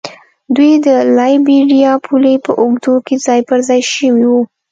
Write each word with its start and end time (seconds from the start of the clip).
دوی 0.55 0.71
د 0.85 0.87
لایبیریا 1.17 1.93
پولې 2.05 2.33
په 2.45 2.51
اوږدو 2.61 2.95
کې 3.05 3.15
ځای 3.25 3.39
پر 3.49 3.59
ځای 3.67 3.81
شوي 3.93 4.25
وو. 4.31 4.41